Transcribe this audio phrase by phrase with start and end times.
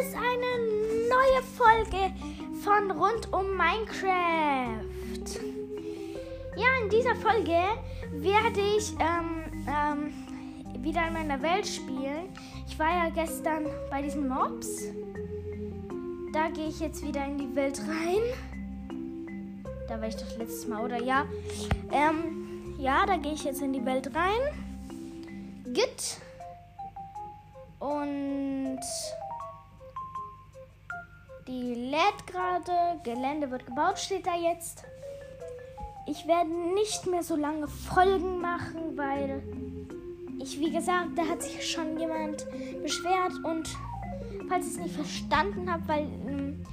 [0.00, 2.12] ist eine neue Folge
[2.62, 5.40] von Rund um Minecraft.
[6.54, 7.62] Ja, in dieser Folge
[8.12, 12.28] werde ich ähm, ähm, wieder in meiner Welt spielen.
[12.68, 14.82] Ich war ja gestern bei diesen Mobs.
[16.34, 18.22] Da gehe ich jetzt wieder in die Welt rein.
[19.88, 21.02] Da war ich doch letztes Mal, oder?
[21.02, 21.24] Ja.
[21.90, 25.72] Ähm, ja, da gehe ich jetzt in die Welt rein.
[25.72, 26.20] Git.
[32.66, 33.00] Gerade.
[33.02, 34.84] Gelände wird gebaut, steht da jetzt.
[36.06, 39.42] Ich werde nicht mehr so lange Folgen machen, weil
[40.40, 42.46] ich, wie gesagt, da hat sich schon jemand
[42.82, 43.68] beschwert und
[44.48, 46.64] falls ich es nicht verstanden habe, weil ähm,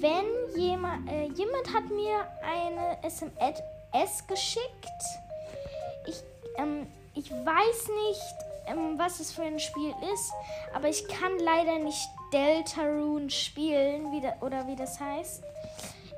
[0.00, 5.02] wenn jemand, äh, jemand hat mir eine SMS geschickt,
[6.06, 6.22] ich,
[6.58, 8.36] ähm, ich weiß nicht,
[8.68, 10.32] ähm, was es für ein Spiel ist,
[10.72, 15.42] aber ich kann leider nicht Deltarune spielen, wie da, oder wie das heißt.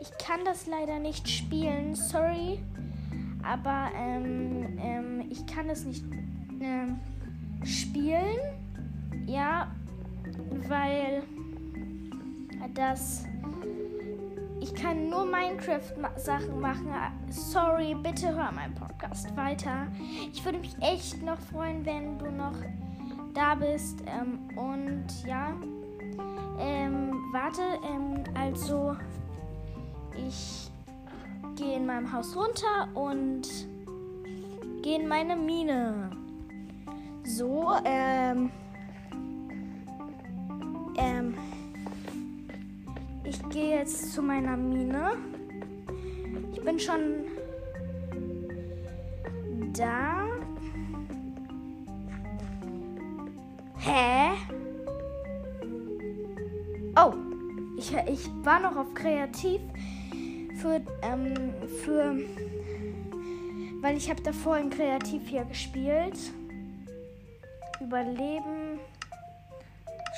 [0.00, 2.60] Ich kann das leider nicht spielen, sorry.
[3.42, 6.04] Aber ähm, ähm, ich kann es nicht
[6.60, 6.98] ähm,
[7.64, 8.38] spielen.
[9.26, 9.72] Ja,
[10.68, 11.22] weil
[12.74, 13.24] das.
[14.60, 16.88] Ich kann nur Minecraft-Sachen machen.
[17.30, 19.86] Sorry, bitte hör meinen Podcast weiter.
[20.32, 22.56] Ich würde mich echt noch freuen, wenn du noch
[23.34, 24.00] da bist.
[24.06, 25.54] Ähm, und ja.
[26.58, 28.96] Ähm, warte, ähm, also
[30.16, 30.70] ich
[31.56, 33.48] gehe in meinem Haus runter und
[34.82, 36.10] gehe in meine Mine.
[37.24, 38.50] So, ähm,
[40.96, 41.34] ähm,
[43.24, 45.12] ich gehe jetzt zu meiner Mine.
[46.52, 47.26] Ich bin schon
[49.72, 50.24] da.
[53.76, 54.30] Hä?
[57.00, 57.14] Oh,
[57.76, 59.60] ich, ich war noch auf Kreativ
[60.60, 61.54] für, ähm,
[61.84, 62.16] für,
[63.80, 66.18] weil ich habe davor in Kreativ hier gespielt.
[67.80, 68.80] Überleben,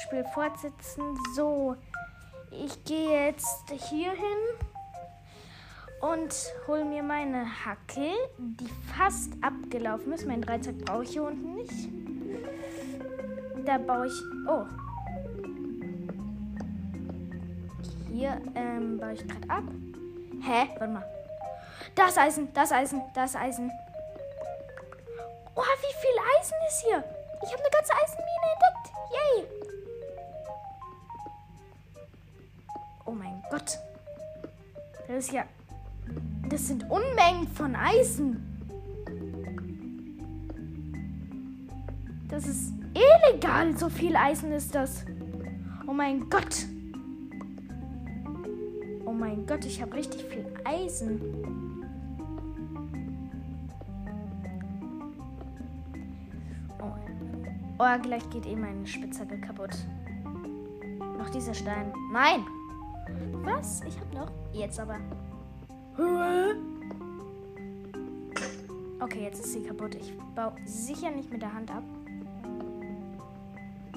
[0.07, 1.19] Spiel fortsetzen.
[1.37, 1.77] So,
[2.51, 4.59] ich gehe jetzt hier hin
[6.01, 6.35] und
[6.67, 10.27] hole mir meine Hacke, die fast abgelaufen ist.
[10.27, 11.91] Mein Dreizack brauche ich hier unten nicht.
[13.67, 14.15] Da baue ich.
[14.49, 14.65] Oh.
[18.21, 19.63] Hier ähm, baue ich gerade ab.
[20.43, 20.69] Hä?
[20.79, 21.07] Warte mal.
[21.95, 23.73] Das Eisen, das Eisen, das Eisen.
[25.55, 27.03] Oh, wie viel Eisen ist hier?
[27.43, 28.93] Ich habe eine ganze Eisenmine entdeckt.
[29.17, 29.47] Yay.
[33.07, 33.79] Oh mein Gott.
[35.09, 35.45] Das ist ja.
[36.51, 38.47] Das sind Unmengen von Eisen.
[42.29, 43.75] Das ist illegal.
[43.79, 45.07] So viel Eisen ist das.
[45.87, 46.67] Oh mein Gott.
[49.11, 51.21] Oh mein Gott, ich habe richtig viel Eisen.
[56.81, 56.93] Oh.
[57.81, 59.77] oh, gleich geht eh meine Spitzhacke kaputt.
[61.19, 61.93] Noch dieser Stein.
[62.13, 62.47] Nein!
[63.43, 63.81] Was?
[63.83, 64.31] Ich hab noch.
[64.53, 65.01] Jetzt aber.
[69.01, 69.97] Okay, jetzt ist sie kaputt.
[69.97, 71.83] Ich baue sicher nicht mit der Hand ab.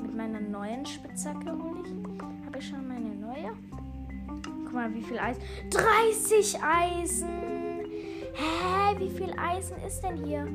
[0.01, 2.47] Mit meiner neuen Spitzhacke hole ich.
[2.47, 3.51] Habe ich schon meine neue?
[4.73, 5.43] Guck mal, wie viel Eisen.
[5.69, 7.85] 30 Eisen!
[8.33, 8.97] Hä?
[8.97, 10.47] Wie viel Eisen ist denn hier?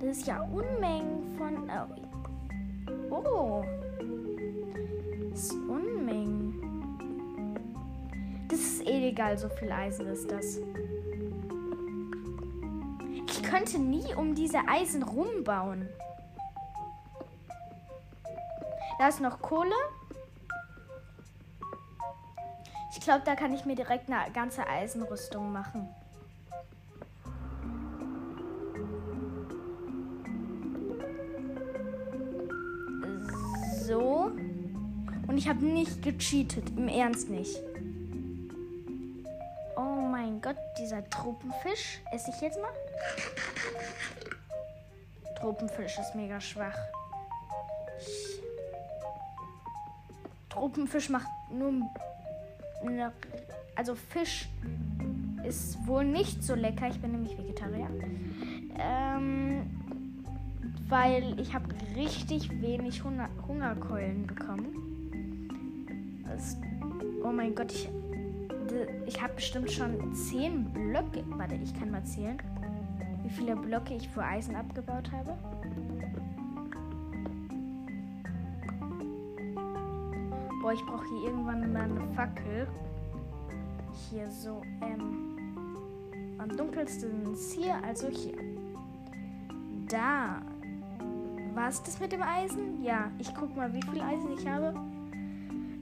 [0.00, 1.70] Das ist ja Unmengen von.
[3.10, 3.14] Oh.
[3.14, 3.64] oh.
[5.30, 6.60] Das ist Unmengen.
[8.48, 10.58] Das ist illegal, so viel Eisen ist das.
[13.28, 15.88] Ich könnte nie um diese Eisen rumbauen.
[18.98, 19.70] Da ist noch Kohle.
[23.06, 25.88] Glaube, da kann ich mir direkt eine ganze Eisenrüstung machen.
[33.84, 34.32] So.
[35.28, 36.70] Und ich habe nicht gecheatet.
[36.76, 37.56] Im Ernst nicht.
[39.76, 42.00] Oh mein Gott, dieser Tropenfisch.
[42.12, 42.72] Esse ich jetzt mal?
[45.38, 46.76] Tropenfisch ist mega schwach.
[50.48, 51.72] Tropenfisch macht nur
[53.74, 54.48] also Fisch
[55.44, 56.88] ist wohl nicht so lecker.
[56.88, 57.88] Ich bin nämlich Vegetarier.
[58.78, 59.62] Ähm,
[60.88, 66.22] weil ich habe richtig wenig Hunger Hungerkeulen bekommen.
[66.24, 66.56] Das,
[67.24, 67.88] oh mein Gott, ich,
[69.06, 71.24] ich habe bestimmt schon 10 Blöcke.
[71.30, 72.38] Warte, ich kann mal zählen,
[73.22, 75.36] wie viele Blöcke ich für Eisen abgebaut habe.
[80.66, 82.66] Boah, ich brauche hier irgendwann mal eine Fackel.
[84.10, 85.38] Hier so, ähm.
[86.38, 88.34] Am dunkelsten ist hier, also hier.
[89.88, 90.42] Da.
[91.54, 92.82] War es das mit dem Eisen?
[92.82, 94.74] Ja, ich guck mal, wie viel Eisen ich habe.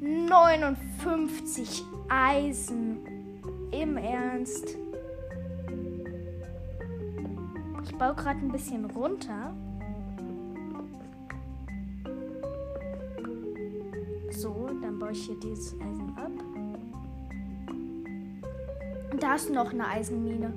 [0.01, 2.99] 59 Eisen.
[3.71, 4.77] Im Ernst.
[7.85, 9.55] Ich baue gerade ein bisschen runter.
[15.15, 16.31] Ich hier dieses Eisen ab.
[19.13, 20.53] Und da ist noch eine Eisenmine.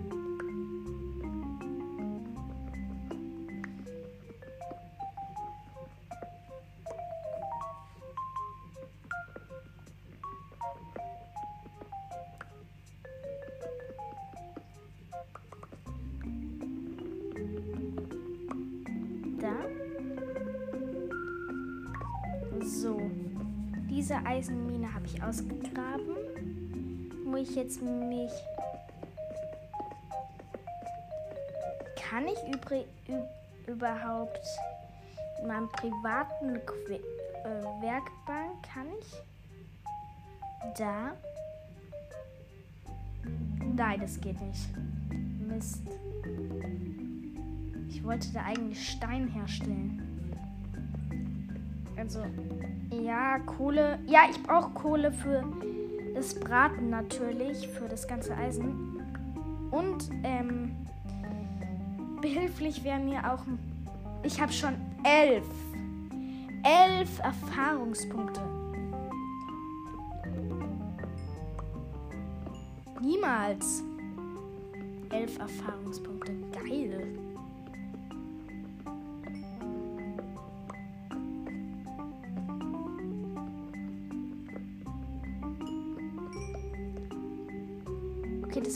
[24.07, 26.15] Diese Eisenmine habe ich ausgegraben.
[27.25, 28.31] Wo ich jetzt mich.
[32.09, 32.37] Kann ich
[33.67, 34.39] überhaupt
[35.41, 41.11] in meinem privaten que äh, Werkbank kann ich da?
[43.75, 44.69] Nein, das geht nicht.
[45.49, 45.81] Mist.
[47.89, 50.06] Ich wollte da eigentlich Stein herstellen.
[52.07, 52.23] Also,
[53.03, 53.99] ja, Kohle.
[54.07, 55.43] Ja, ich brauche Kohle für
[56.15, 59.01] das Braten natürlich, für das ganze Eisen.
[59.71, 60.71] Und, ähm,
[62.21, 63.43] behilflich wäre mir auch.
[64.23, 65.45] Ich habe schon elf.
[66.63, 68.39] Elf Erfahrungspunkte.
[73.01, 73.83] Niemals.
[75.09, 76.31] Elf Erfahrungspunkte.
[76.53, 77.17] Geil.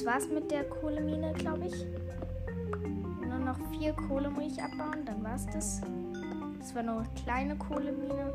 [0.01, 1.86] Das war's mit der Kohlemine, glaube ich.
[3.24, 5.81] Nur noch vier Kohle muss ich abbauen, dann war's das.
[6.57, 8.33] Das war nur eine kleine Kohlemine.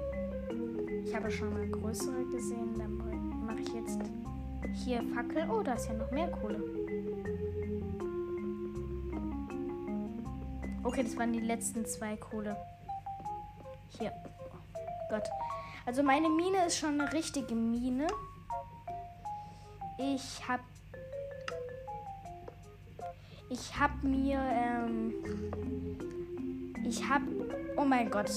[1.05, 2.79] Ich habe schon mal größere gesehen.
[2.79, 2.97] Dann
[3.47, 3.99] mache ich jetzt
[4.85, 5.51] hier Fackel.
[5.51, 6.63] Oh, da ist ja noch mehr Kohle.
[10.85, 12.57] Okay, das waren die letzten zwei Kohle.
[13.99, 14.13] Hier.
[14.39, 15.25] Oh Gott.
[15.85, 18.07] Also meine Mine ist schon eine richtige Mine.
[19.99, 20.63] Ich habe
[23.49, 25.15] ich habe mir, ähm,
[26.85, 27.25] ich habe,
[27.77, 28.31] oh mein Gott.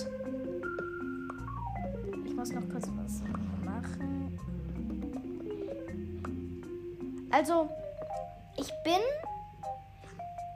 [2.25, 3.21] Ich muss noch kurz was
[3.63, 4.39] machen.
[7.31, 7.69] Also,
[8.57, 9.01] ich bin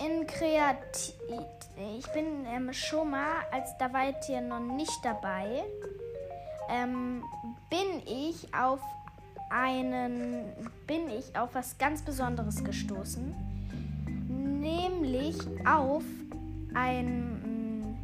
[0.05, 1.13] in Kreativ,
[1.97, 5.63] ich bin ähm, schon mal, als da war ihr noch nicht dabei,
[6.69, 7.23] ähm,
[7.69, 8.81] bin ich auf
[9.49, 10.45] einen,
[10.87, 13.42] bin ich auf was ganz Besonderes gestoßen
[14.63, 16.03] nämlich auf
[16.73, 17.97] ein,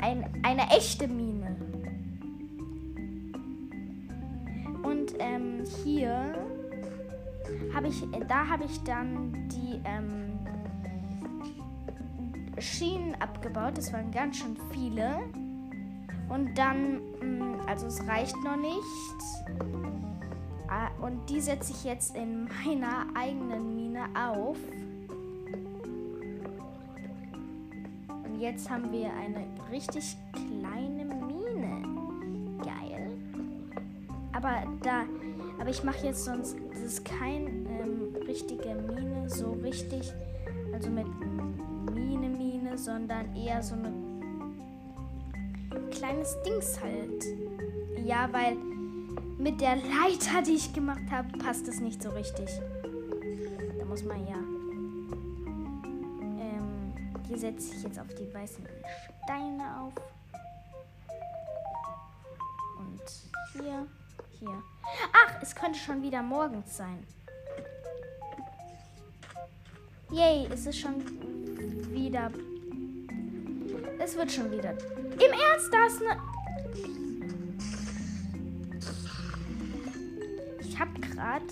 [0.00, 1.56] ein, eine echte Mine.
[4.82, 6.34] Und ähm, hier
[7.74, 10.38] habe ich, da habe ich dann die ähm,
[12.58, 13.78] Schienen abgebaut.
[13.78, 15.20] Das waren ganz schön viele.
[16.28, 18.80] Und dann, mm, also es reicht noch nicht.
[20.68, 24.56] Ah, und die setze ich jetzt in meiner eigenen Mine auf.
[28.40, 31.82] Jetzt haben wir eine richtig kleine Mine.
[32.64, 33.10] Geil.
[34.32, 35.04] Aber da,
[35.60, 40.10] aber ich mache jetzt sonst, das ist kein ähm, richtige Mine, so richtig,
[40.72, 41.06] also mit
[41.94, 43.92] Mine, Mine, sondern eher so ein
[45.90, 47.22] kleines Dings halt.
[48.06, 48.56] Ja, weil
[49.36, 52.48] mit der Leiter, die ich gemacht habe, passt es nicht so richtig.
[53.78, 54.49] Da muss man ja.
[57.30, 58.66] Hier setze ich jetzt auf die weißen
[59.22, 59.94] Steine auf.
[62.76, 63.00] Und
[63.52, 63.86] hier,
[64.40, 64.62] hier.
[65.12, 67.06] Ach, es könnte schon wieder morgens sein.
[70.10, 71.04] Yay, es ist schon
[71.92, 72.32] wieder.
[74.00, 74.72] Es wird schon wieder.
[74.72, 76.20] Im Ernst, da ist eine.
[80.80, 81.44] habe gerade.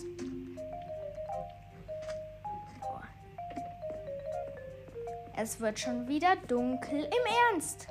[5.41, 6.99] Es wird schon wieder dunkel.
[6.99, 7.87] Im Ernst.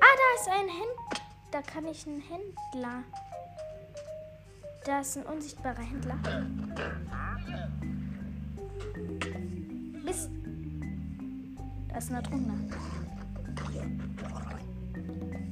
[0.00, 1.24] Ah, da ist ein Händler.
[1.52, 3.04] Da kann ich einen Händler.
[4.84, 6.18] Da ist ein unsichtbarer Händler.
[10.04, 10.28] Mist.
[11.88, 12.68] Da ist eine Drohne.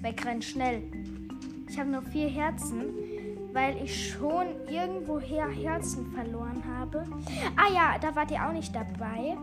[0.01, 0.83] Wegrennen, schnell.
[1.69, 2.93] Ich habe nur vier Herzen,
[3.53, 7.05] weil ich schon irgendwoher Herzen verloren habe.
[7.57, 9.37] Ah ja, da wart ihr auch nicht dabei.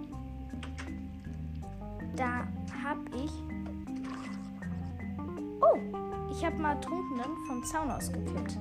[6.43, 8.59] Ich habe mal Trunkenen vom Zaun ausgekillt.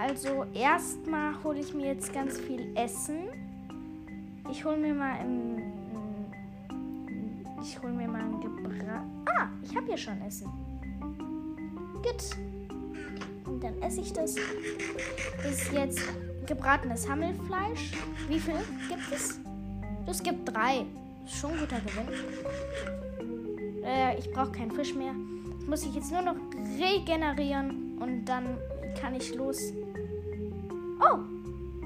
[0.00, 3.28] Also erstmal hole ich mir jetzt ganz viel Essen.
[4.50, 5.62] Ich hole mir mal im.
[7.62, 9.04] Ich hole mir mal ein Gebra.
[9.26, 10.50] Ah, ich habe hier schon Essen.
[12.02, 12.36] Gut.
[13.44, 14.34] Und dann esse ich das.
[15.36, 16.00] Das ist jetzt
[16.46, 17.92] gebratenes Hammelfleisch.
[18.26, 19.38] Wie viel gibt es?
[20.04, 20.84] Es gibt drei.
[21.28, 22.08] Schon ein guter Gewinn.
[23.86, 25.12] Äh, ich brauche keinen Fisch mehr.
[25.12, 26.36] Muss ich jetzt nur noch
[26.78, 28.58] regenerieren und dann
[29.00, 29.72] kann ich los.
[31.00, 31.18] Oh,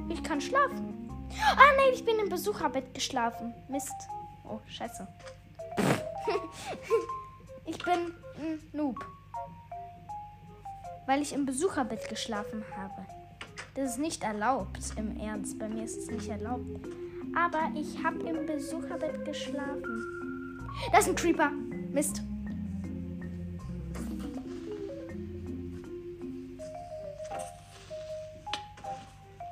[0.09, 1.11] ich kann schlafen.
[1.57, 3.55] Ah nein, ich bin im Besucherbett geschlafen.
[3.69, 3.95] Mist.
[4.45, 5.07] Oh, scheiße.
[7.67, 9.05] ich bin ein Noob.
[11.07, 13.07] Weil ich im Besucherbett geschlafen habe.
[13.75, 15.59] Das ist nicht erlaubt, im Ernst.
[15.59, 16.89] Bei mir ist es nicht erlaubt.
[17.37, 20.61] Aber ich habe im Besucherbett geschlafen.
[20.93, 21.53] Das ist ein Creeper.
[21.93, 22.23] Mist.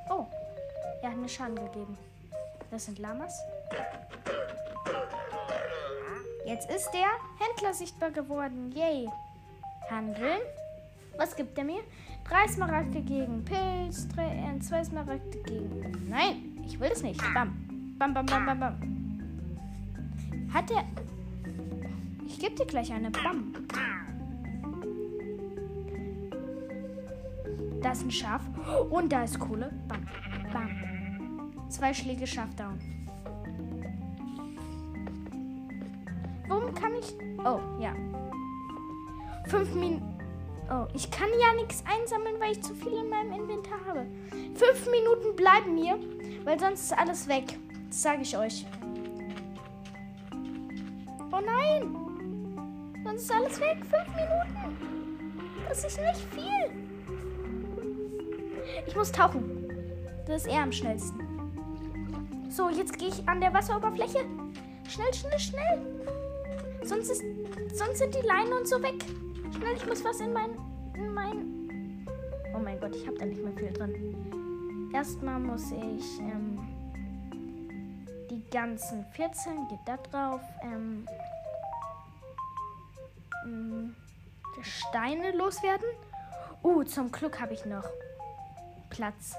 [0.08, 0.26] Oh,
[1.02, 1.98] er hat mir Schaden gegeben.
[2.70, 3.40] Das sind Lamas.
[6.46, 8.72] Jetzt ist der Händler sichtbar geworden.
[8.74, 9.08] Yay.
[9.90, 10.40] Handeln.
[11.16, 11.82] Was gibt er mir?
[12.28, 16.08] Drei Smaragde gegen Pilz, drei, äh, zwei Smaragde gegen.
[16.08, 17.20] Nein, ich will es nicht.
[17.34, 17.96] Bam.
[17.98, 18.76] Bam, bam, bam, bam, bam.
[20.54, 20.84] Hat er.
[22.38, 23.10] Ich gebe dir gleich eine.
[23.10, 23.52] Bam.
[27.82, 28.42] Da ist ein Schaf.
[28.90, 29.72] Und da ist Kohle.
[29.88, 30.06] Bam.
[30.52, 31.68] Bam.
[31.68, 32.78] Zwei Schläge Schaf down.
[36.46, 37.12] Warum kann ich.
[37.44, 37.92] Oh, ja.
[39.48, 40.16] Fünf Minuten.
[40.70, 44.06] Oh, ich kann ja nichts einsammeln, weil ich zu viel in meinem Inventar habe.
[44.54, 45.98] Fünf Minuten bleiben mir,
[46.44, 47.58] weil sonst ist alles weg.
[47.88, 48.64] Das sage ich euch.
[51.32, 52.07] Oh nein!
[53.18, 53.78] Sonst ist alles weg.
[53.80, 54.78] Fünf Minuten.
[55.68, 56.70] Das ist nicht viel.
[58.86, 59.68] Ich muss tauchen.
[60.26, 61.18] Das ist eher am schnellsten.
[62.48, 64.20] So, jetzt gehe ich an der Wasseroberfläche.
[64.88, 65.78] Schnell, schnell, schnell.
[66.84, 67.24] Sonst, ist,
[67.74, 69.04] sonst sind die Leinen und so weg.
[69.56, 70.50] Schnell, ich muss was in mein...
[70.94, 72.06] In mein
[72.54, 74.90] oh mein Gott, ich habe da nicht mehr viel drin.
[74.94, 76.20] Erstmal muss ich...
[76.20, 76.58] Ähm,
[78.50, 80.40] ganzen 14 geht da drauf.
[80.62, 81.06] Ähm,
[83.48, 83.94] ähm,
[84.62, 85.88] Steine loswerden.
[86.62, 87.84] Uh, zum Glück habe ich noch
[88.90, 89.36] Platz.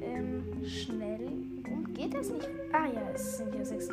[0.00, 1.26] Ähm, schnell.
[1.26, 2.48] Und geht das nicht?
[2.72, 3.90] Ah ja, es sind ja 46.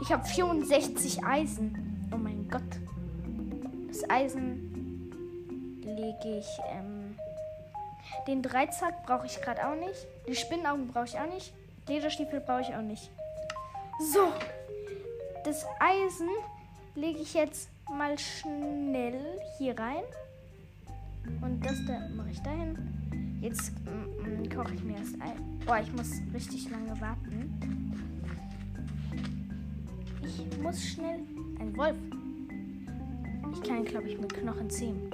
[0.00, 2.08] Ich habe 64 Eisen.
[2.12, 2.62] Oh mein Gott.
[3.88, 5.10] Das Eisen
[5.84, 6.46] lege ich.
[6.70, 7.16] Ähm,
[8.26, 10.06] den Dreizack brauche ich gerade auch nicht.
[10.28, 11.52] Die Spinnaugen brauche ich auch nicht.
[11.88, 13.10] Lederstiefel brauche ich auch nicht.
[14.12, 14.32] So.
[15.44, 16.28] Das Eisen
[16.94, 19.20] lege ich jetzt mal schnell
[19.58, 20.04] hier rein.
[21.42, 23.38] Und das da mache ich dahin.
[23.40, 25.58] Jetzt mm, mm, koche ich mir erst ein.
[25.66, 27.92] Boah, ich muss richtig lange warten.
[30.22, 31.20] Ich muss schnell.
[31.60, 31.96] Ein Wolf.
[33.52, 35.10] Ich kann, glaube ich, mit Knochen ziehen.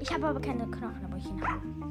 [0.00, 1.86] Ich habe aber keine Knochen, aber ich ihn habe.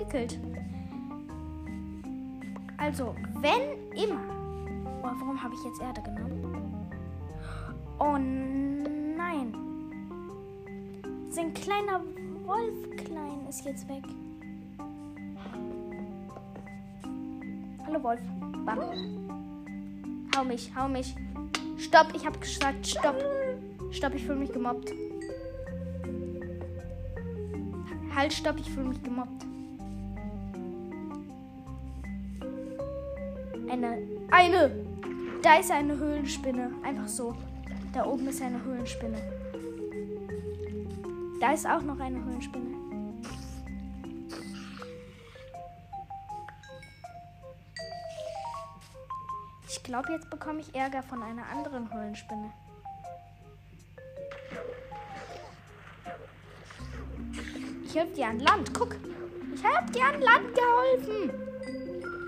[0.00, 0.38] entwickelt.
[2.76, 4.39] Also, wenn immer.
[5.20, 6.90] Warum habe ich jetzt Erde genommen?
[7.98, 9.54] Oh nein.
[11.28, 12.00] Sein kleiner
[12.46, 14.02] Wolf klein ist jetzt weg.
[17.86, 18.20] Hallo Wolf.
[18.64, 18.80] Bam.
[20.34, 21.14] Hau mich, hau mich.
[21.76, 23.22] Stopp, ich habe gesagt, stopp.
[23.90, 24.90] Stopp, ich fühle mich gemobbt.
[28.14, 29.44] Halt, stopp, ich fühle mich gemobbt.
[33.68, 33.98] Eine.
[34.30, 34.79] Eine!
[35.50, 36.70] Da ist eine Höhlenspinne.
[36.84, 37.34] Einfach so.
[37.92, 39.18] Da oben ist eine Höhlenspinne.
[41.40, 42.76] Da ist auch noch eine Höhlenspinne.
[49.68, 52.52] Ich glaube, jetzt bekomme ich Ärger von einer anderen Höhlenspinne.
[57.86, 58.72] Ich helfe dir an Land.
[58.72, 58.94] Guck.
[59.52, 61.32] Ich habe dir an Land geholfen.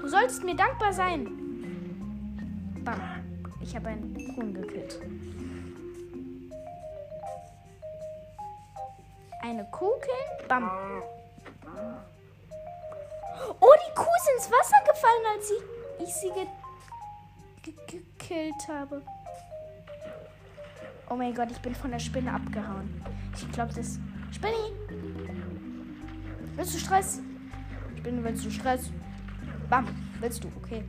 [0.01, 1.42] Du sollst mir dankbar sein.
[3.73, 5.01] Ich habe einen Huhn gekillt.
[9.41, 9.93] Eine Kuh.
[10.47, 10.71] Bam.
[13.61, 16.47] Oh, die Kuh ist ins Wasser gefallen, als sie, ich sie ge,
[17.63, 19.01] ge, gekillt habe.
[21.09, 23.03] Oh mein Gott, ich bin von der Spinne abgehauen.
[23.35, 23.99] Ich glaube, das.
[24.33, 24.77] Spinni!
[26.57, 27.21] Willst du Stress?
[27.97, 28.91] Spinne, willst du Stress?
[29.71, 29.89] Bam!
[30.21, 30.49] Willst du?
[30.63, 30.85] Okay.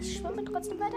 [0.00, 0.96] Ich schwimme trotzdem weiter.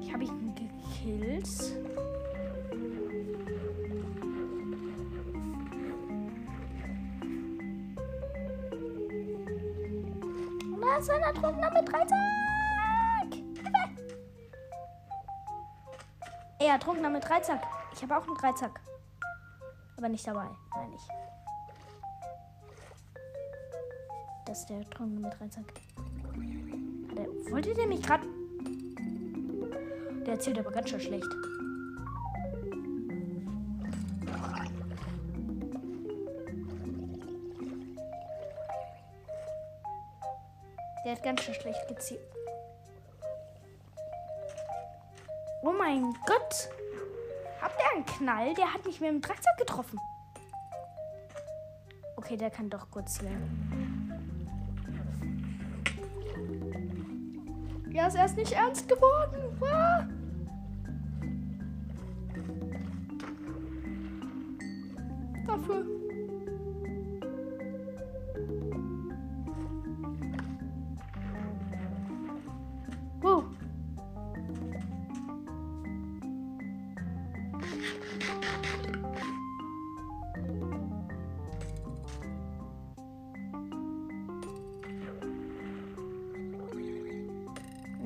[0.00, 1.48] Ich habe ihn gekillt.
[10.72, 12.18] Und da ist ein Ertrunkener mit Dreizack.
[16.58, 17.62] Er Ertrunkener mit Dreizack.
[17.94, 18.80] Ich habe auch einen Dreizack.
[19.96, 21.27] Aber nicht dabei, meine ich.
[24.48, 25.34] Das ist der Ertrunkene mit
[27.18, 28.26] er, wollte der mich gerade...
[30.24, 31.28] Der erzählt aber ganz schön schlecht.
[41.04, 42.20] Der hat ganz schön schlecht gezielt.
[45.60, 46.70] Oh mein Gott!
[47.60, 48.54] Habt ihr einen Knall?
[48.54, 50.00] Der hat mich mit dem Dreizack getroffen.
[52.16, 53.97] Okay, der kann doch gut zielen.
[58.08, 59.60] Ist erst nicht ernst geworden.
[59.70, 60.08] Ah!
[65.46, 65.97] Dafür.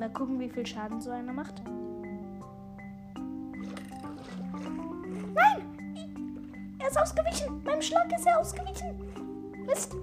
[0.02, 1.62] Mal gucken, wie viel Schaden so einer macht.
[5.32, 5.62] Nein!
[6.80, 7.62] Er ist ausgewichen!
[7.62, 8.98] Beim Schlag ist er ausgewichen!
[9.64, 9.94] Mist!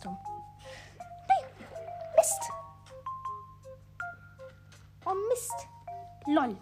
[0.00, 0.18] Dumm.
[1.28, 1.44] Nein!
[2.16, 2.52] Mist!
[5.04, 5.68] Oh Mist!
[6.26, 6.56] LOL!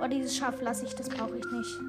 [0.00, 1.87] Oh, dieses Schaf lasse ich, das brauche ich nicht.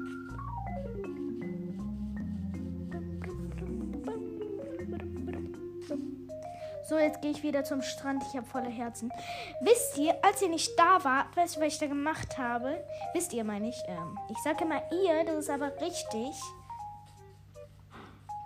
[7.30, 8.24] Gehe ich wieder zum Strand.
[8.28, 9.12] Ich habe volle Herzen.
[9.60, 12.82] Wisst ihr, als ihr nicht da wart, weißt du, was ich da gemacht habe?
[13.14, 13.76] Wisst ihr, meine ich.
[13.86, 16.34] Ähm, ich sage immer ihr, das ist aber richtig.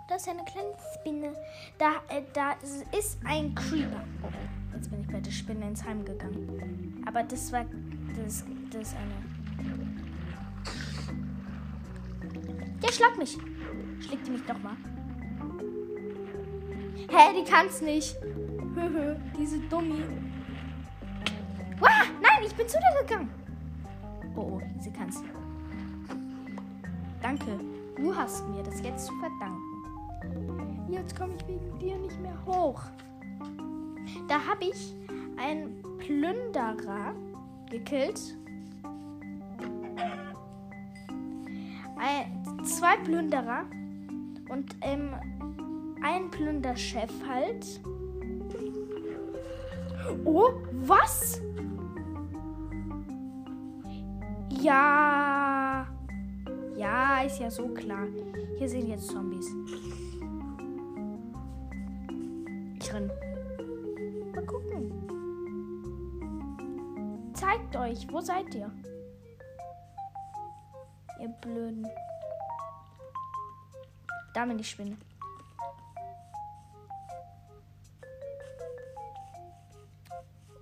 [0.07, 1.33] Das ist eine kleine Spinne.
[1.79, 2.53] Da, äh, da
[2.95, 4.03] ist ein Creeper.
[4.21, 7.03] Oh, jetzt bin ich bei der Spinne ins Heim gegangen.
[7.07, 7.65] Aber das war.
[8.15, 9.15] Das, das ist eine.
[12.83, 13.35] Der schlag mich.
[13.99, 14.77] Schlägt die mich doch mal.
[17.09, 18.15] Hä, die kann's nicht.
[19.37, 20.03] Diese Dummi.
[21.79, 23.29] Wah, nein, ich bin zu dir gegangen.
[24.35, 25.23] Oh, oh, sie kann's.
[27.21, 27.59] Danke.
[27.95, 30.85] Du hast mir das jetzt zu verdanken.
[30.89, 32.81] Jetzt komme ich wegen dir nicht mehr hoch.
[34.27, 34.93] Da habe ich
[35.37, 37.15] einen Plünderer
[37.69, 38.37] gekillt.
[41.97, 43.65] Ein, zwei Plünderer
[44.49, 45.15] und ähm,
[46.03, 47.79] ein Plünderchef halt.
[50.25, 51.41] Oh, was?
[54.49, 55.87] Ja.
[56.75, 58.07] Ja, ist ja so klar.
[58.57, 59.49] Hier sind jetzt Zombies.
[62.79, 63.11] Ich renn.
[64.33, 64.91] Mal gucken.
[67.33, 68.71] Zeigt euch, wo seid ihr?
[71.19, 71.87] Ihr Blöden.
[74.33, 74.97] Da bin ich Spinne.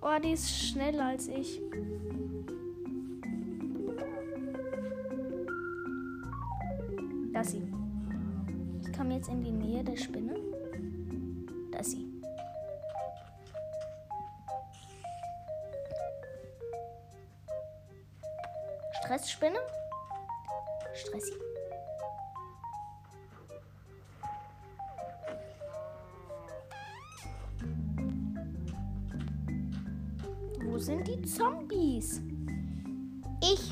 [0.06, 1.62] Oh, die ist schneller als ich.
[7.32, 7.62] Da ist sie.
[8.82, 10.36] Ich komme jetzt in die Nähe der Spinne.
[11.72, 12.06] Da ist sie.
[19.00, 19.58] Stressspinne.
[20.92, 21.43] Stressi.
[32.04, 32.22] Zombies?
[33.40, 33.70] Ich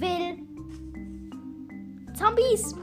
[0.00, 0.38] will
[2.14, 2.74] Zombies.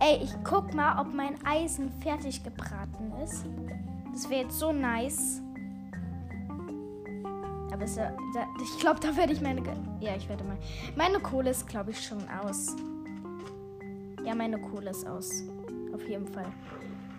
[0.00, 3.44] Ey, ich guck mal, ob mein Eisen fertig gebraten ist.
[4.12, 5.40] Das wäre jetzt so nice.
[7.72, 9.62] Aber ja, da, ich glaube, da werde ich meine.
[10.00, 10.58] Ja, ich werde mal.
[10.96, 12.76] Meine Kohle ist, glaube ich, schon aus.
[14.24, 15.44] Ja, meine Kohle ist aus.
[15.94, 16.46] Auf jeden Fall.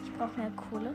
[0.03, 0.93] Ich brauche mehr Kohle.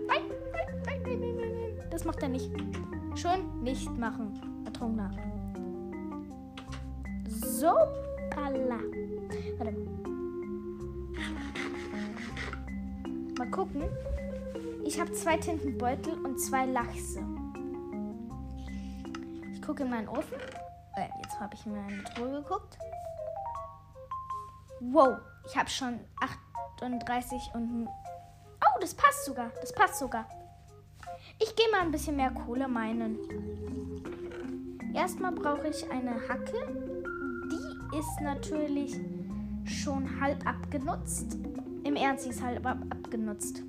[0.08, 0.22] Nein,
[0.54, 1.88] nein, nein, nein, nein, nein.
[1.90, 2.52] Das macht er nicht.
[3.16, 4.40] Schon nicht machen.
[4.66, 5.10] Ertrunkener.
[7.28, 7.74] So,
[8.30, 8.80] pala.
[9.58, 9.76] Warte.
[13.40, 13.84] Mal gucken.
[14.86, 17.24] Ich habe zwei Tintenbeutel und zwei Lachse.
[19.62, 20.40] Ich gucke in meinen Ofen.
[20.96, 22.80] Äh, jetzt habe ich in meine Truhe geguckt.
[24.80, 26.00] Wow, ich habe schon
[26.80, 27.88] 38 und...
[27.88, 29.52] Oh, das passt sogar.
[29.62, 30.26] Das passt sogar.
[31.38, 33.20] Ich gehe mal ein bisschen mehr Kohle meinen.
[34.96, 36.68] Erstmal brauche ich eine Hacke.
[37.52, 39.00] Die ist natürlich
[39.64, 41.38] schon halb abgenutzt.
[41.84, 43.62] Im Ernst, sie ist halb ab abgenutzt.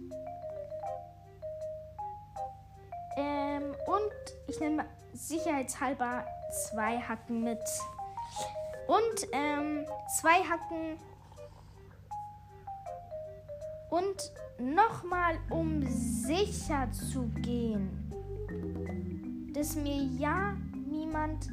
[5.13, 7.63] Sicherheitshalber zwei Hacken mit.
[8.87, 9.85] Und ähm,
[10.21, 10.99] zwei Hacken.
[13.91, 17.91] Und nochmal, um sicher zu gehen,
[19.55, 20.55] dass mir ja
[20.87, 21.51] niemand.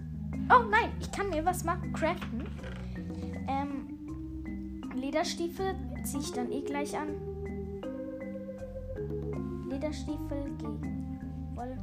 [0.50, 2.46] Oh nein, ich kann mir was machen, craften.
[3.48, 7.10] Ähm, Lederstiefel ziehe ich dann eh gleich an.
[9.70, 11.20] Lederstiefel gegen
[11.56, 11.78] Wolle.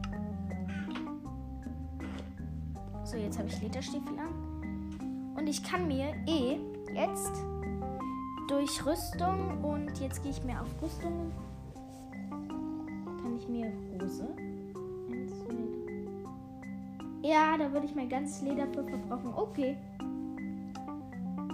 [3.17, 5.35] So, jetzt habe ich Lederstiefel an.
[5.39, 6.59] Und ich kann mir eh
[6.95, 7.33] jetzt
[8.47, 11.33] durch Rüstung und jetzt gehe ich mehr auf Rüstungen.
[13.23, 14.29] Kann ich mir Hose.
[17.23, 19.33] Ja, da würde ich mein ganzes Leder für verbrauchen.
[19.35, 19.79] Okay.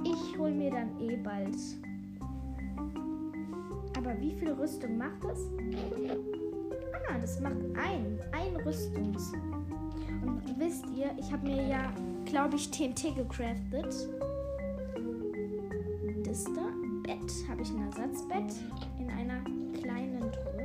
[0.02, 1.56] Ich hole mir dann eh bald.
[3.96, 5.38] Aber wie viel Rüstung macht das?
[7.08, 8.18] Ah, das macht ein.
[8.32, 9.32] Ein Rüstungs.
[10.56, 11.92] Wisst ihr, ich habe mir ja,
[12.24, 14.08] glaube ich, TNT gecraftet.
[16.24, 16.72] Das da.
[17.02, 17.48] Bett.
[17.48, 18.54] Habe ich ein Ersatzbett
[18.98, 19.42] in einer
[19.80, 20.62] kleinen Truhe.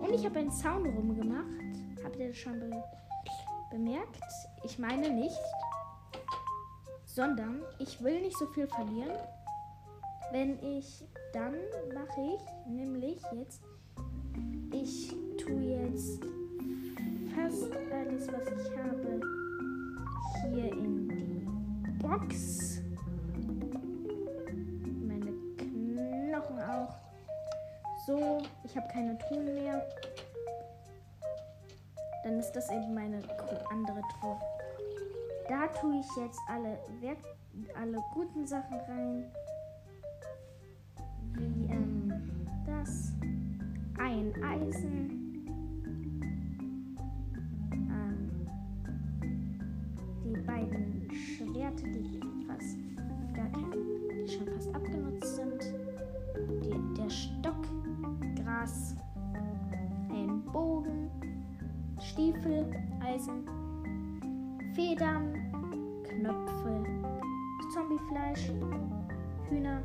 [0.00, 1.44] Und ich habe einen Zaun rumgemacht.
[2.04, 2.82] Habt ihr das schon be
[3.70, 4.20] bemerkt?
[4.64, 5.38] Ich meine nicht,
[7.04, 9.18] sondern ich will nicht so viel verlieren.
[10.30, 11.54] Wenn ich, dann
[11.94, 13.62] mache ich nämlich jetzt,
[14.72, 15.14] ich
[15.48, 16.20] tue jetzt
[17.34, 19.20] fast alles, was ich habe,
[20.42, 22.82] hier in die Box.
[25.06, 26.94] Meine Knochen auch.
[28.06, 29.86] So, ich habe keine Truhen mehr.
[32.24, 33.22] Dann ist das eben meine
[33.70, 34.38] andere Truhe.
[35.48, 37.18] Da tue ich jetzt alle, Werk
[37.74, 39.24] alle guten Sachen rein.
[41.32, 42.12] Wie ähm,
[42.66, 43.12] das.
[43.98, 45.27] Ein Eisen.
[63.18, 63.42] Eisen,
[64.74, 65.34] Federn,
[66.04, 66.84] Knöpfe,
[67.74, 68.52] Zombiefleisch,
[69.50, 69.82] Hühner.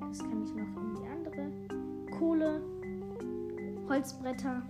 [0.00, 1.50] Das kann ich noch in die andere.
[2.16, 2.62] Kohle,
[3.88, 4.62] Holzbretter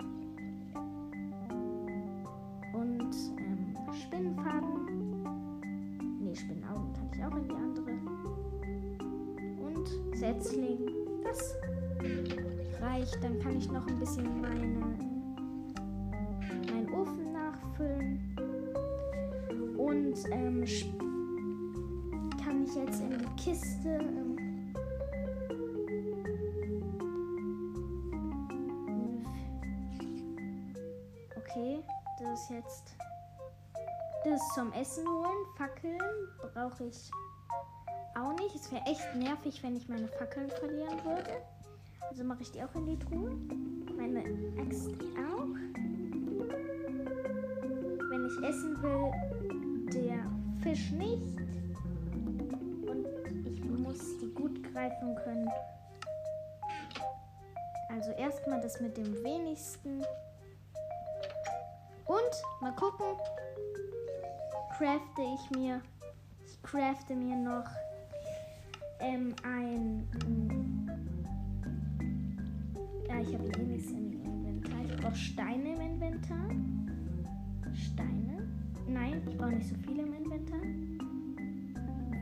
[2.73, 5.23] und ähm, Spinnenfaden.
[6.23, 7.93] Ne, Spinnenaugen kann ich auch in die andere.
[9.61, 10.79] Und Setzling.
[11.23, 11.57] Das
[12.81, 13.23] reicht.
[13.23, 15.06] Dann kann ich noch ein bisschen meine,
[32.67, 32.97] jetzt.
[34.25, 35.47] das zum Essen holen.
[35.57, 36.01] Fackeln
[36.53, 37.11] brauche ich
[38.17, 38.55] auch nicht.
[38.55, 41.43] Es wäre echt nervig, wenn ich meine Fackeln verlieren würde.
[42.09, 43.31] Also mache ich die auch in die Truhe.
[43.97, 44.21] Meine
[44.61, 44.89] Axt
[45.31, 45.47] auch.
[48.11, 49.11] Wenn ich essen will,
[49.93, 50.25] der
[50.63, 51.39] Fisch nicht.
[52.89, 53.07] Und
[53.47, 55.49] ich muss die gut greifen können.
[57.91, 60.03] Also erstmal das mit dem wenigsten.
[62.07, 63.07] Und mal gucken,
[64.77, 65.81] crafte ich mir,
[66.63, 67.67] crafte mir noch
[69.01, 70.09] ähm, ein.
[70.27, 70.89] Mm.
[73.09, 74.85] Ja, ich habe eh nichts im Inventar.
[74.85, 76.49] Ich brauche Steine im Inventar.
[77.75, 78.49] Steine?
[78.87, 80.61] Nein, ich brauche nicht so viele im Inventar.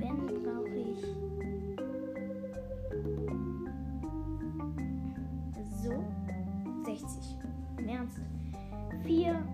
[0.01, 1.05] Wenn brauche ich.
[5.83, 6.05] So.
[6.85, 7.37] 60.
[7.79, 8.21] Im Ernst.
[9.05, 9.54] 4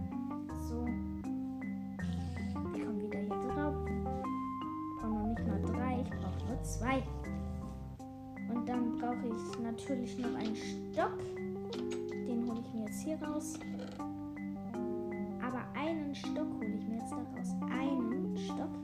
[9.53, 11.18] ich natürlich noch einen Stock.
[12.26, 13.59] Den hole ich mir jetzt hier raus.
[15.42, 17.55] Aber einen Stock hole ich mir jetzt daraus.
[17.70, 18.81] Einen Stock.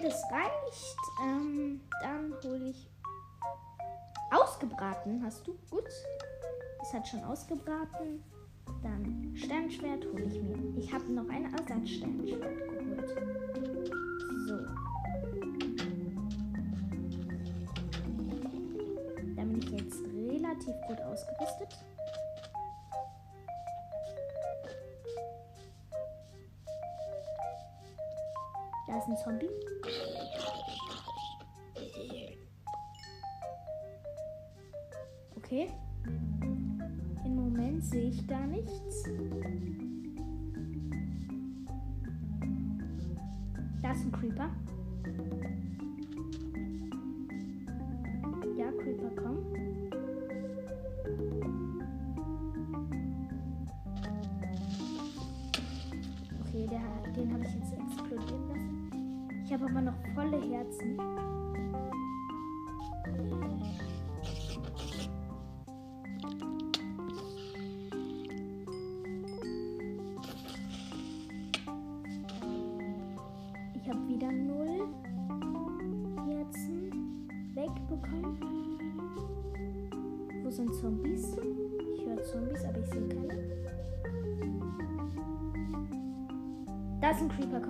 [0.00, 0.96] Das reicht.
[1.22, 2.88] Ähm, dann hole ich
[4.30, 5.22] ausgebraten.
[5.24, 5.58] Hast du?
[5.70, 5.88] Gut.
[6.78, 8.22] Das hat schon ausgebraten.
[8.82, 10.56] Dann Sternschwert hole ich mir.
[10.76, 13.08] Ich habe noch ein Ersatzsternschwert geholt.
[14.46, 14.56] So.
[19.36, 21.76] Dann bin ich jetzt relativ gut ausgerüstet.
[29.08, 29.48] Ein Zombie.
[35.36, 35.68] Okay.
[37.24, 39.04] Im Moment sehe ich da nichts.
[59.48, 60.98] Ich habe aber noch volle Herzen.
[80.58, 81.36] sind Zombies.
[81.94, 83.38] Ich höre Zombies, aber ich sehe keine.
[87.00, 87.60] Da ist ein Creeper,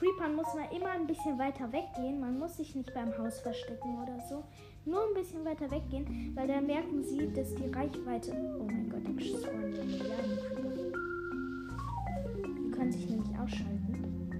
[0.00, 2.20] Creepern muss man immer ein bisschen weiter weggehen.
[2.20, 4.42] Man muss sich nicht beim Haus verstecken oder so.
[4.86, 8.32] Nur ein bisschen weiter weggehen, weil dann merken sie, dass die Reichweite.
[8.58, 10.98] Oh mein Gott, da spawnen Milliarden Creeper.
[12.46, 14.30] Die können sich nämlich ausschalten.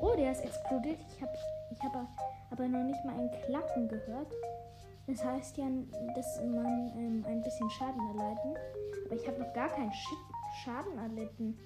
[0.00, 1.00] Oh, der ist explodiert.
[1.06, 1.32] Ich habe
[1.72, 2.08] ich hab
[2.50, 4.32] aber noch nicht mal ein Klappen gehört.
[5.06, 5.66] Das heißt ja,
[6.14, 8.56] dass man ähm, ein bisschen Schaden erleiden.
[9.04, 9.92] Aber ich habe noch gar keinen
[10.64, 11.58] Schaden erlitten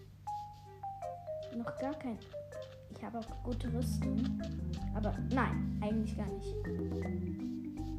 [1.56, 2.18] noch gar kein.
[2.90, 4.40] Ich habe auch gute Rüstung.
[4.94, 6.54] Aber nein, eigentlich gar nicht.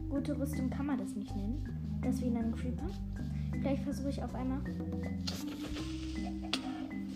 [0.10, 1.64] Gute Rüstung kann man das nicht nennen.
[2.02, 2.88] Das wie ein Creeper.
[3.52, 4.60] Vielleicht versuche ich auf einmal.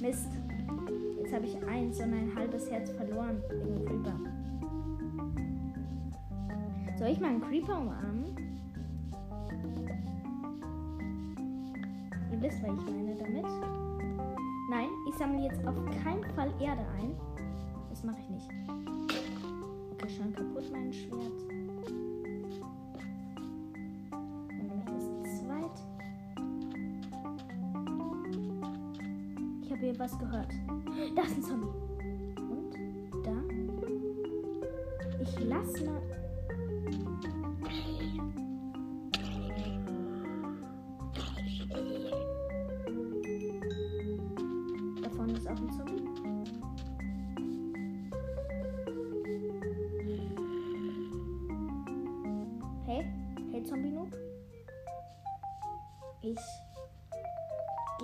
[0.01, 0.29] Mist.
[1.17, 4.19] Jetzt habe ich eins und ein halbes Herz verloren wegen Creeper.
[6.97, 8.35] Soll ich mal einen Creeper umarmen?
[12.31, 13.72] Ihr wisst, was ich meine damit.
[15.13, 17.15] Ich sammle jetzt auf keinen Fall Erde ein.
[17.91, 18.49] Das mache ich nicht.
[19.91, 21.39] Okay, schon kaputt mein Schwert.
[24.09, 25.77] Dann nehme ich das zweit.
[29.61, 30.51] Ich habe hier was gehört.
[31.15, 31.92] Da ist ein Zombie.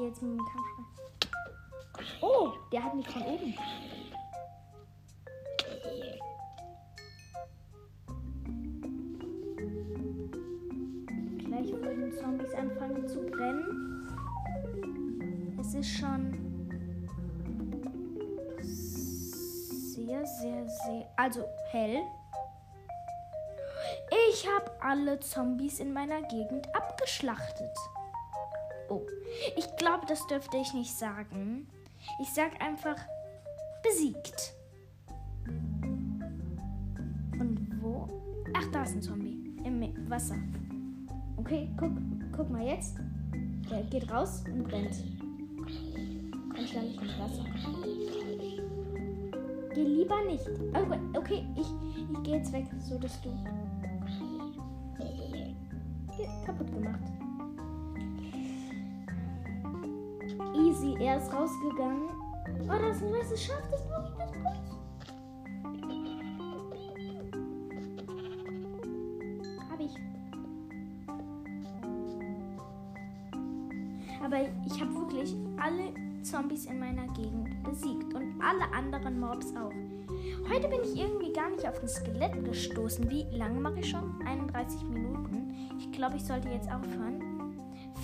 [0.10, 0.40] Jetzt Kampf
[0.78, 0.86] rein.
[2.22, 3.54] Oh, der hat mich von oben.
[11.38, 14.08] Gleich würden Zombies anfangen zu brennen.
[15.60, 16.34] Es ist schon
[18.62, 21.08] sehr, sehr, sehr.
[21.18, 22.00] Also hell.
[24.32, 27.76] Ich habe alle Zombies in meiner Gegend abgeschlachtet.
[29.56, 31.68] Ich glaube, das dürfte ich nicht sagen.
[32.22, 32.98] Ich sag einfach
[33.84, 34.54] besiegt.
[37.40, 38.08] Und wo?
[38.54, 39.38] Ach, da ist ein Zombie.
[39.64, 40.38] Im Wasser.
[41.38, 41.92] Okay, guck,
[42.36, 42.98] guck mal jetzt.
[43.70, 44.72] Der geht raus und.
[44.72, 44.90] Dann
[46.68, 47.46] schlage ich ins Wasser.
[49.74, 50.50] Geh lieber nicht.
[50.74, 51.68] Oh, okay, ich,
[52.12, 53.30] ich gehe jetzt weg, so dass du.
[61.00, 62.10] Er ist rausgegangen.
[62.64, 64.70] Oh, das ist ein weißes Schaf, das brauche ich, das ich.
[69.70, 69.96] Hab ich.
[74.24, 79.72] Aber ich habe wirklich alle Zombies in meiner Gegend besiegt und alle anderen Mobs auch.
[80.52, 83.10] Heute bin ich irgendwie gar nicht auf ein Skelett gestoßen.
[83.10, 84.22] Wie lange mache ich schon?
[84.26, 85.56] 31 Minuten.
[85.78, 87.29] Ich glaube, ich sollte jetzt aufhören.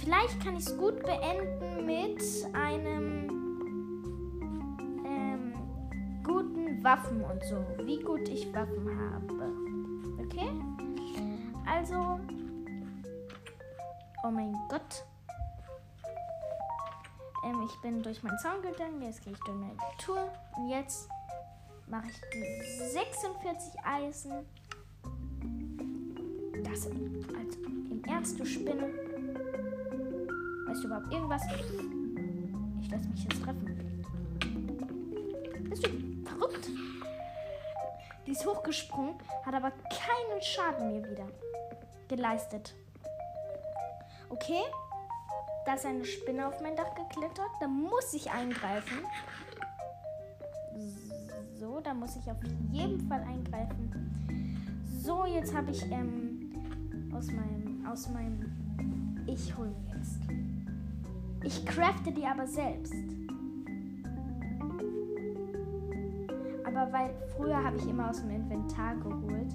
[0.05, 2.21] Vielleicht kann ich es gut beenden mit
[2.53, 3.27] einem
[5.03, 5.53] ähm,
[6.23, 7.65] guten Waffen und so.
[7.83, 9.51] Wie gut ich Waffen habe.
[10.23, 10.51] Okay?
[11.65, 12.19] Also.
[14.23, 15.03] Oh mein Gott.
[17.43, 19.01] Ähm, ich bin durch meinen Zaun gegangen.
[19.01, 20.31] Jetzt gehe ich durch meine Tour.
[20.55, 21.09] Und jetzt
[21.87, 24.31] mache ich die 46 Eisen.
[26.63, 29.04] Das also im Ernst, du Spinne.
[30.81, 31.41] Du überhaupt irgendwas?
[32.81, 34.03] Ich lasse mich jetzt treffen.
[35.69, 35.89] Bist du
[36.29, 36.69] verrückt?
[38.27, 41.27] Die ist hochgesprungen, hat aber keinen Schaden mir wieder
[42.07, 42.75] geleistet.
[44.29, 44.61] Okay,
[45.65, 47.49] da ist eine Spinne auf mein Dach geklettert.
[47.59, 49.05] Da muss ich eingreifen.
[51.59, 52.37] So, da muss ich auf
[52.71, 53.91] jeden Fall eingreifen.
[55.01, 56.51] So, jetzt habe ich ähm,
[57.15, 60.44] aus meinem, aus meinem, ich hole jetzt.
[61.45, 62.95] Ich crafte die aber selbst.
[66.65, 69.53] Aber weil früher habe ich immer aus dem Inventar geholt.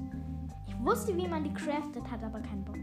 [0.68, 2.78] Ich wusste, wie man die craftet, hat aber keinen Bock.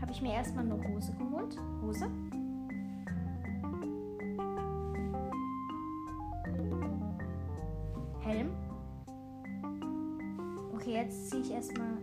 [0.00, 1.58] Habe ich mir erstmal eine Hose geholt.
[1.82, 2.08] Hose.
[8.20, 8.48] Helm.
[10.74, 11.98] Okay, jetzt ziehe ich erstmal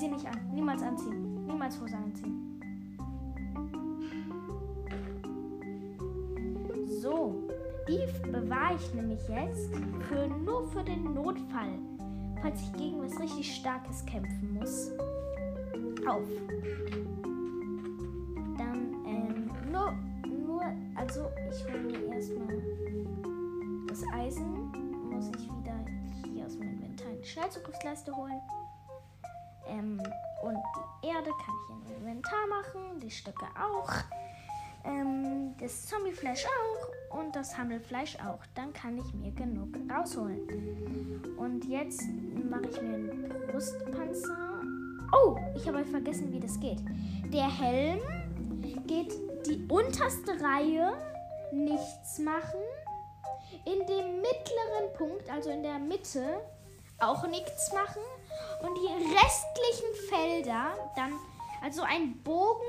[0.00, 0.38] sie nicht an.
[0.52, 1.46] Niemals anziehen.
[1.46, 2.46] Niemals Hose anziehen.
[7.00, 7.48] So,
[7.86, 9.70] die bewahre ich nämlich jetzt
[10.08, 11.78] für, nur für den Notfall,
[12.40, 14.90] falls ich gegen was richtig Starkes kämpfen muss.
[16.06, 16.28] Auf.
[18.56, 19.92] Dann, ähm, nur,
[20.46, 20.62] nur,
[20.94, 22.62] also ich hole mir erstmal
[23.86, 24.70] das Eisen.
[25.10, 25.84] Muss ich wieder
[26.32, 28.40] hier aus meinem Inventar eine Schnellzugriffsleiste holen.
[29.70, 30.00] Ähm,
[30.42, 30.58] und
[31.02, 33.90] die Erde kann ich in Inventar machen, die Stücke auch.
[34.84, 38.40] Ähm, das Zombiefleisch auch und das Hammelfleisch auch.
[38.54, 41.36] Dann kann ich mir genug rausholen.
[41.36, 42.02] Und jetzt
[42.50, 44.62] mache ich mir einen Brustpanzer.
[45.12, 46.80] Oh, ich habe vergessen, wie das geht.
[47.32, 48.00] Der Helm
[48.86, 49.12] geht
[49.46, 50.92] die unterste Reihe
[51.52, 52.60] nichts machen.
[53.64, 56.40] In dem mittleren Punkt, also in der Mitte,
[56.98, 58.02] auch nichts machen
[58.62, 61.12] und die restlichen Felder dann,
[61.62, 62.60] also ein Bogen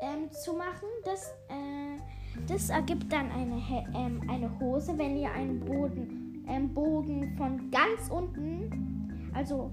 [0.00, 2.00] ähm, zu machen, das, äh,
[2.46, 3.62] das ergibt dann eine,
[3.94, 9.70] ähm, eine Hose, wenn ihr einen Boden, ähm, Bogen von ganz unten, also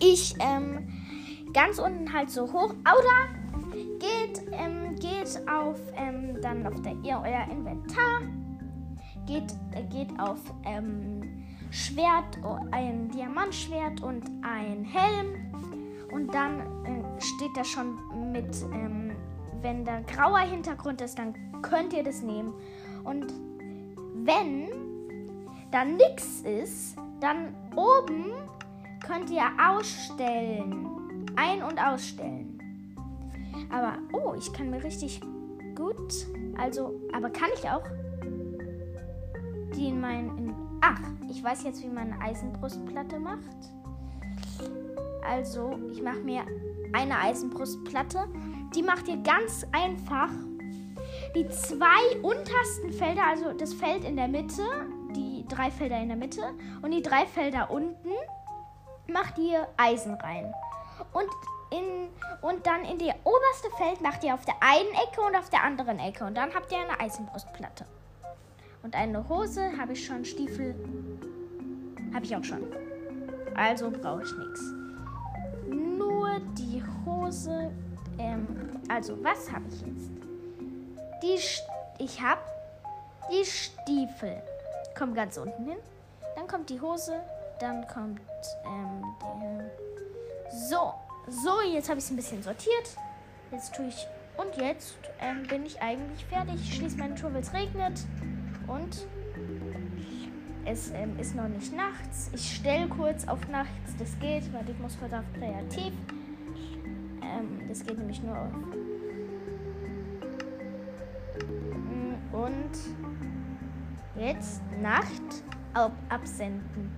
[0.00, 0.88] ich ähm,
[1.52, 3.28] ganz unten halt so hoch, oder
[3.98, 8.22] geht, ähm, geht auf ähm, dann auf der ihr euer Inventar,
[9.26, 11.37] geht, äh, geht auf ähm,
[11.70, 12.38] Schwert,
[12.70, 15.34] ein Diamantschwert und ein Helm.
[16.12, 17.98] Und dann äh, steht da schon
[18.32, 19.12] mit, ähm,
[19.60, 22.54] wenn da grauer Hintergrund ist, dann könnt ihr das nehmen.
[23.04, 23.32] Und
[24.14, 24.68] wenn
[25.70, 28.32] da nichts ist, dann oben
[29.06, 31.26] könnt ihr ausstellen.
[31.36, 32.58] Ein- und ausstellen.
[33.70, 35.20] Aber, oh, ich kann mir richtig
[35.74, 37.84] gut, also, aber kann ich auch
[39.78, 40.47] die in mein, in,
[40.80, 43.38] ach, ich weiß jetzt, wie man eine Eisenbrustplatte macht.
[45.28, 46.42] Also, ich mache mir
[46.92, 48.26] eine Eisenbrustplatte.
[48.74, 50.30] Die macht ihr ganz einfach.
[51.34, 54.62] Die zwei untersten Felder, also das Feld in der Mitte,
[55.14, 56.42] die drei Felder in der Mitte
[56.82, 58.10] und die drei Felder unten,
[59.06, 60.52] macht ihr Eisen rein.
[61.12, 61.28] Und,
[61.70, 62.08] in,
[62.42, 65.62] und dann in die oberste Feld macht ihr auf der einen Ecke und auf der
[65.62, 66.24] anderen Ecke.
[66.24, 67.86] Und dann habt ihr eine Eisenbrustplatte.
[68.82, 70.74] Und eine Hose habe ich schon, Stiefel
[72.14, 72.62] habe ich auch schon.
[73.54, 74.62] Also brauche ich nichts.
[75.68, 77.70] Nur die Hose.
[78.18, 78.46] Ähm,
[78.88, 80.10] also, was habe ich jetzt?
[81.22, 81.62] Die St
[81.98, 82.40] ich habe
[83.30, 84.40] die Stiefel.
[84.96, 85.78] Kommt ganz unten hin.
[86.36, 87.20] Dann kommt die Hose.
[87.60, 88.20] Dann kommt
[88.64, 89.70] ähm, der.
[90.50, 90.94] So,
[91.26, 92.96] so, jetzt habe ich es ein bisschen sortiert.
[93.50, 94.06] Jetzt tue ich.
[94.36, 96.54] Und jetzt ähm, bin ich eigentlich fertig.
[96.54, 98.00] Ich schließe meine Tür, weil es regnet.
[98.68, 99.06] Und
[100.64, 102.30] es ähm, ist noch nicht nachts.
[102.34, 103.96] Ich stelle kurz auf nachts.
[103.98, 105.92] Das geht, weil ich muss heute auf kreativ.
[107.22, 108.52] Ähm, das geht nämlich nur auf.
[111.72, 112.70] Mm, und
[114.16, 115.42] jetzt Nacht
[115.74, 116.94] auf absenden.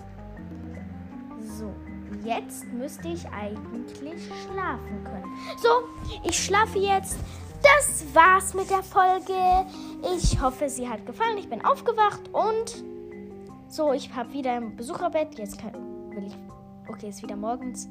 [1.41, 1.73] So,
[2.25, 5.33] jetzt müsste ich eigentlich schlafen können.
[5.59, 5.69] So,
[6.29, 7.19] ich schlafe jetzt.
[7.81, 9.65] Das war's mit der Folge.
[10.15, 11.39] Ich hoffe, sie hat gefallen.
[11.39, 12.85] Ich bin aufgewacht und
[13.69, 15.39] so, ich habe wieder ein Besucherbett.
[15.39, 15.73] Jetzt kann,
[16.11, 16.37] will ich.
[16.91, 17.89] Okay, ist wieder morgens.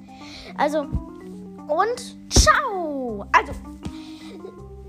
[0.59, 3.25] Also, und ciao!
[3.31, 3.51] Also,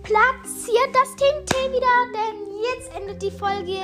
[0.02, 3.78] platziert das TNT wieder, denn jetzt endet die Folge.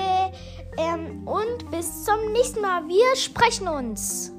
[0.76, 2.86] Ähm, und bis zum nächsten Mal.
[2.88, 4.35] Wir sprechen uns.